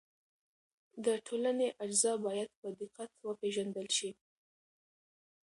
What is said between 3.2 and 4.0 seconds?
وپېژندل